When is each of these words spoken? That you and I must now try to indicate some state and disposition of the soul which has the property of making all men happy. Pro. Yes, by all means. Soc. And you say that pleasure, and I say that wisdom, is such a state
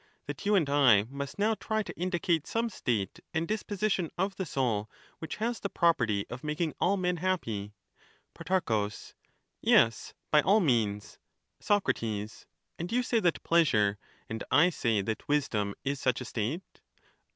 That 0.25 0.47
you 0.47 0.55
and 0.55 0.67
I 0.67 1.03
must 1.11 1.37
now 1.37 1.53
try 1.53 1.83
to 1.83 1.95
indicate 1.95 2.47
some 2.47 2.71
state 2.71 3.19
and 3.35 3.47
disposition 3.47 4.09
of 4.17 4.35
the 4.35 4.47
soul 4.47 4.89
which 5.19 5.35
has 5.35 5.59
the 5.59 5.69
property 5.69 6.25
of 6.27 6.43
making 6.43 6.73
all 6.81 6.97
men 6.97 7.17
happy. 7.17 7.75
Pro. 8.33 8.89
Yes, 9.61 10.13
by 10.31 10.41
all 10.41 10.59
means. 10.59 11.19
Soc. 11.59 11.87
And 12.01 12.35
you 12.91 13.03
say 13.03 13.19
that 13.19 13.43
pleasure, 13.43 13.99
and 14.27 14.43
I 14.49 14.71
say 14.71 15.03
that 15.03 15.27
wisdom, 15.27 15.75
is 15.85 15.99
such 15.99 16.19
a 16.19 16.25
state 16.25 16.63